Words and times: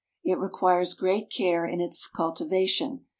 It 0.23 0.39
requires 0.39 0.95
great 0.95 1.29
care 1.29 1.63
in 1.63 1.79
its 1.79 2.07
cultivation. 2.07 3.05